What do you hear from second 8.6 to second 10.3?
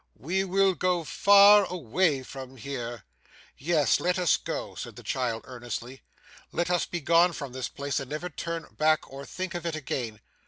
back or think of it again.